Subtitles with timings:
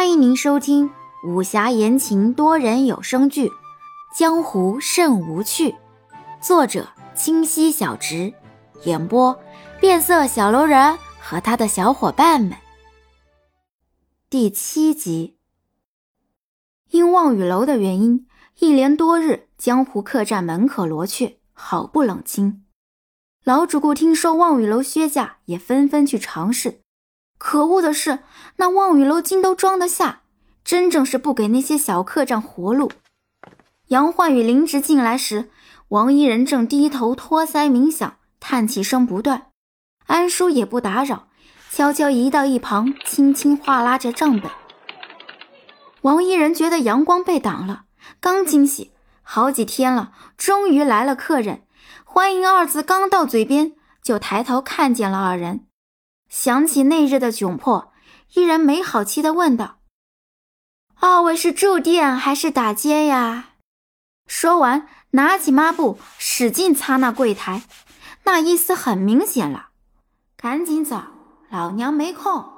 [0.00, 0.90] 欢迎您收听
[1.22, 3.48] 武侠言情多人有声剧
[4.16, 5.72] 《江湖甚无趣》，
[6.40, 8.32] 作者清溪小直，
[8.84, 9.38] 演播
[9.78, 12.56] 变色小楼人和他的小伙伴们。
[14.30, 15.36] 第七集，
[16.88, 18.26] 因望雨楼的原因，
[18.60, 22.64] 一连多日，江湖客栈门可罗雀，好不冷清。
[23.44, 26.80] 老主顾听说望雨楼削价，也纷纷去尝试。
[27.40, 28.18] 可恶的是，
[28.56, 30.20] 那望雨楼竟都装得下，
[30.62, 32.92] 真正是不给那些小客栈活路。
[33.88, 35.48] 杨焕与林植进来时，
[35.88, 39.46] 王一人正低头托腮冥想，叹气声不断。
[40.06, 41.28] 安叔也不打扰，
[41.70, 44.50] 悄悄移到一旁，轻轻划拉着账本。
[46.02, 47.84] 王一人觉得阳光被挡了，
[48.20, 51.62] 刚惊喜，好几天了，终于来了客人，
[52.04, 55.69] 欢迎二字刚到嘴边，就抬头看见了二人。
[56.30, 57.92] 想起那日的窘迫，
[58.34, 59.80] 依然没好气地问道
[60.94, 63.56] ：“二位是住店还是打街呀？”
[64.26, 67.64] 说完，拿起抹布使劲擦那柜台，
[68.22, 69.70] 那意思很明显了
[70.38, 71.02] ：“赶紧走，
[71.50, 72.48] 老娘没空。”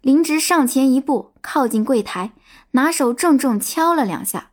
[0.00, 2.32] 林直上前一步，靠近柜台，
[2.70, 4.52] 拿手重重敲了两下：“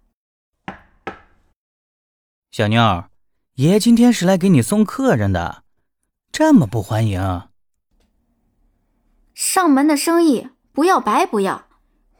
[2.50, 3.12] 小妞儿，
[3.54, 5.64] 爷今天是来给你送客人的，
[6.32, 7.48] 这么不欢迎？”
[9.40, 11.68] 上门的生意不要白不要，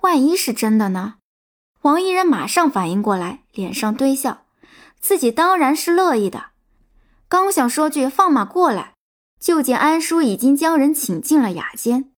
[0.02, 1.16] 万一是真的呢？
[1.82, 4.46] 王一人马上反应过来，脸上堆笑，
[5.00, 6.52] 自己当然是乐意的。
[7.28, 8.94] 刚想说句放马过来，
[9.40, 12.12] 就见安叔已经将人请进了雅间。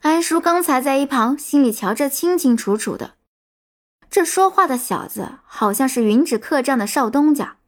[0.00, 3.14] 安叔刚才在一旁心里瞧着清清楚楚的，
[4.10, 7.58] 这说话的小子好像是云芷客栈的少东家，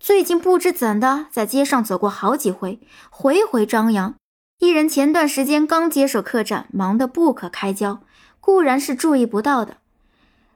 [0.00, 4.16] 最近不知怎的在街上走过好几回，回回张扬。
[4.58, 8.02] 一人前段时间刚接手客栈，忙得不可开交，
[8.40, 9.76] 固然是注意不到的。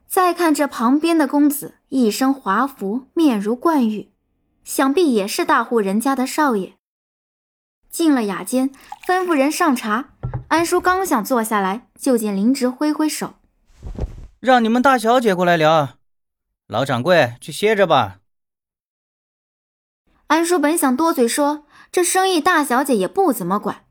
[0.09, 4.11] 再看这旁边的公子，一身华服，面如冠玉，
[4.65, 6.75] 想必也是大户人家的少爷。
[7.91, 8.71] 进了雅间，
[9.07, 10.11] 吩咐人上茶。
[10.49, 13.35] 安叔刚想坐下来，就见林植挥挥手，
[14.41, 15.91] 让你们大小姐过来聊。
[16.67, 18.19] 老掌柜去歇着吧。
[20.27, 23.85] 安叔本想多嘴说，这生意大小姐也不怎么管。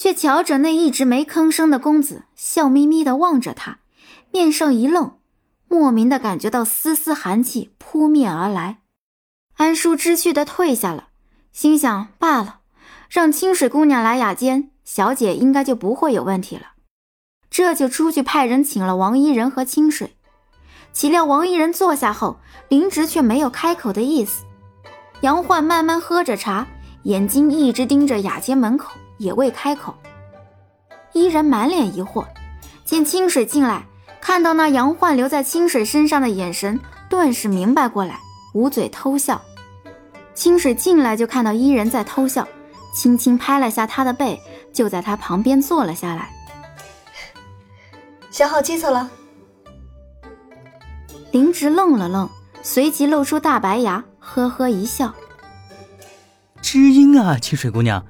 [0.00, 3.80] 却瞧着那一直没吭声的公子，笑眯眯地望着他，
[4.32, 5.18] 面上一愣，
[5.68, 8.78] 莫名的感觉到丝丝寒气扑面而来。
[9.56, 11.08] 安叔知趣的退下了，
[11.52, 12.60] 心想罢了，
[13.10, 16.68] 让清水姑娘来雅间，小姐应该就不会有问题了。
[17.50, 20.16] 这就出去派人请了王一人和清水。
[20.94, 22.40] 岂料王一人坐下后，
[22.70, 24.44] 林植却没有开口的意思。
[25.20, 26.66] 杨焕慢慢喝着茶，
[27.02, 28.92] 眼睛一直盯着雅间门口。
[29.20, 29.94] 也未开口，
[31.12, 32.26] 伊人满脸疑惑。
[32.86, 33.84] 见清水进来，
[34.18, 38.18] 看到那杨焕留在清水身上的眼神，顿时明白过来，
[38.54, 39.42] 捂嘴偷笑。
[40.34, 42.48] 清水进来就看到伊人在偷笑，
[42.94, 44.40] 轻轻拍了下他的背，
[44.72, 46.30] 就在他旁边坐了下来。
[48.30, 49.10] 想好计策了？
[51.30, 52.26] 林植愣了愣，
[52.62, 55.12] 随即露出大白牙，呵呵一笑
[56.62, 58.02] ：“知音啊，清水姑娘。”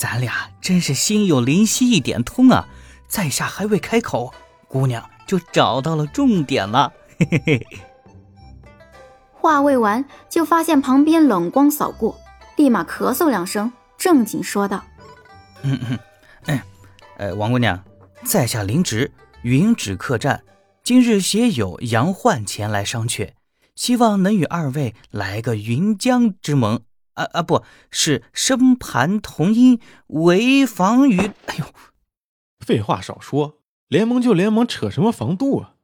[0.00, 2.66] 咱俩真是心有灵犀一点通啊！
[3.06, 4.32] 在下还未开口，
[4.66, 6.90] 姑娘就找到了重点了。
[7.18, 7.66] 嘿嘿嘿。
[9.34, 12.18] 话未完，就发现旁边冷光扫过，
[12.56, 14.82] 立马咳嗽两声，正经说道
[15.60, 15.98] ：“嗯嗯
[16.46, 16.60] 嗯，
[17.18, 17.84] 呃，王姑娘，
[18.24, 19.12] 在下林植，
[19.42, 20.42] 云芷客栈
[20.82, 23.32] 今日携友杨焕前来商榷，
[23.74, 26.80] 希望能与二位来个云江之盟。”
[27.20, 27.42] 啊啊！
[27.42, 31.18] 不是生盘同音，为防于……
[31.46, 31.66] 哎呦，
[32.58, 33.58] 废话少说，
[33.88, 35.74] 联盟就联盟，扯什么防度啊！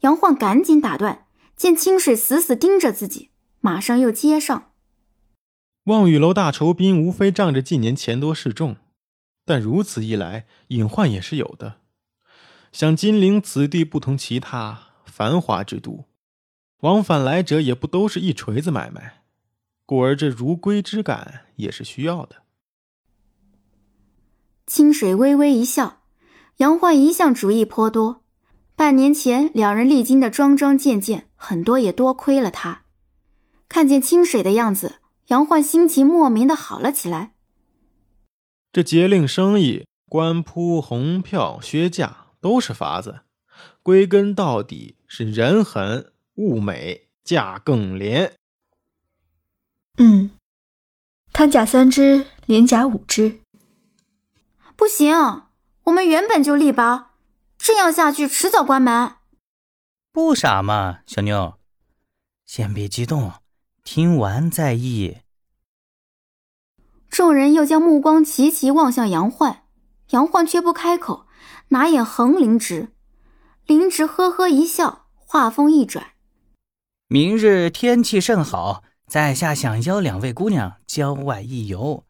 [0.00, 1.26] 杨焕赶紧打断，
[1.56, 3.30] 见清水死死盯着自己，
[3.60, 4.72] 马上又接上
[5.84, 8.76] ：“望雨楼大酬宾，无非仗着近年钱多势众，
[9.46, 11.76] 但如此一来，隐患也是有的。
[12.70, 16.04] 想金陵此地，不同其他繁华之都，
[16.80, 19.22] 往返来者也不都是一锤子买卖。”
[19.86, 22.42] 故而这如归之感也是需要的。
[24.66, 26.02] 清水微微一笑，
[26.56, 28.22] 杨焕一向主意颇多，
[28.74, 32.84] 半年前两人历经的桩桩件件，很多也多亏了他。
[33.68, 37.34] 看见清水的样子，杨焕心情莫名的好了起来。
[38.72, 43.20] 这节令生意、官铺、红票、削价都是法子，
[43.82, 48.34] 归根到底是人狠物美价更廉。
[49.98, 50.30] 嗯，
[51.32, 53.40] 摊假三只，连假五只。
[54.76, 55.42] 不行，
[55.84, 57.10] 我们原本就力薄，
[57.58, 59.14] 这样下去迟早关门。
[60.12, 61.54] 不傻嘛，小妞，
[62.44, 63.32] 先别激动，
[63.82, 65.18] 听完再议。
[67.08, 69.64] 众人又将目光齐齐望向杨焕，
[70.10, 71.26] 杨焕却不开口，
[71.68, 72.92] 拿眼横林直。
[73.66, 76.12] 林直呵呵一笑，话锋一转
[77.08, 82.04] ：“明日天气甚好，在下想邀两位姑娘郊外一游。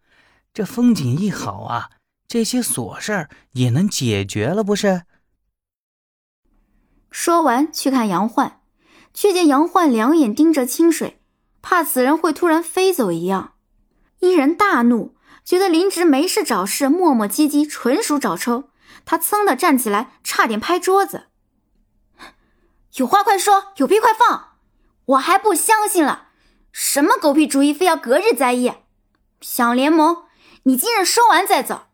[0.52, 1.90] 这风景一好啊。”
[2.26, 5.02] 这些琐事儿也能解决了，不是？
[7.10, 8.60] 说完，去看杨焕，
[9.12, 11.20] 却见杨焕两眼盯着清水，
[11.62, 13.52] 怕此人会突然飞走一样。
[14.18, 15.14] 一人大怒，
[15.44, 18.70] 觉得林直没事找事，磨磨唧唧，纯属找抽。
[19.04, 21.26] 他噌的站起来，差点拍桌子
[22.96, 24.56] ：“有话快说，有屁快放！
[25.04, 26.30] 我还不相信了，
[26.76, 28.72] 什么狗屁主意，非要隔日再议？
[29.40, 30.24] 想联盟，
[30.64, 31.86] 你今日说完再走。”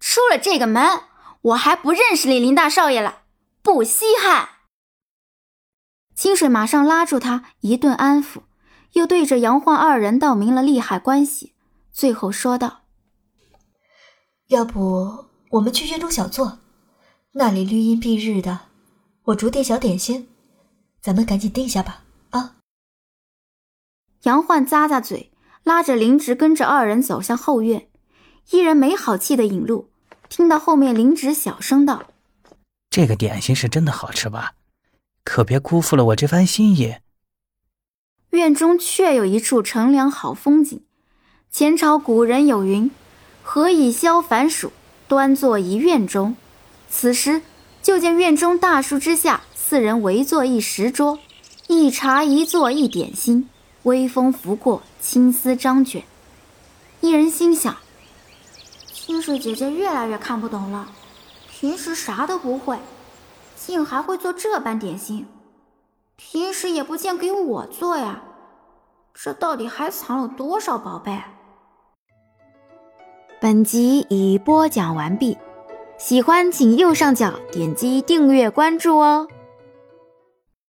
[0.00, 1.02] 出了这个门，
[1.40, 3.22] 我还不认识你林大少爷了，
[3.62, 4.48] 不稀罕。
[6.16, 8.40] 清水马上拉住他，一顿安抚，
[8.94, 11.54] 又对着杨焕二人道明了利害关系，
[11.92, 12.82] 最后说道
[14.48, 16.58] ：“要不我们去院中小坐，
[17.34, 18.62] 那里绿荫蔽日的，
[19.26, 20.28] 我煮点小点心，
[21.00, 22.02] 咱们赶紧定下吧。”
[24.24, 24.30] 啊！
[24.30, 25.30] 杨焕咂咂嘴，
[25.62, 27.86] 拉着林植跟着二人走向后院，
[28.50, 29.90] 一人没好气的引路。
[30.28, 32.04] 听到后面，林植小声道
[32.90, 34.54] ：“这个点心是真的好吃吧？
[35.24, 36.96] 可别辜负了我这番心意。”
[38.30, 40.82] 院中确有一处乘凉好风景。
[41.50, 42.90] 前朝古人有云
[43.44, 44.72] ：“何以消烦暑？
[45.06, 46.34] 端坐一院中。”
[46.90, 47.42] 此时，
[47.82, 51.20] 就见院中大树之下，四人围坐一石桌，
[51.68, 53.48] 一茶一坐一点心，
[53.84, 56.02] 微风拂过，青丝张卷。
[57.00, 57.76] 一人心想。
[58.92, 60.88] 清水姐姐越来越看不懂了，
[61.50, 62.78] 平时啥都不会，
[63.54, 65.26] 竟还会做这般点心。
[66.16, 68.22] 平时也不见给我做呀，
[69.12, 71.20] 这到底还藏了多少宝贝？
[73.38, 75.36] 本集已播讲完毕，
[75.98, 79.28] 喜欢请右上角点击订阅关注哦。